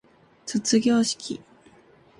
[0.47, 1.39] 卒業式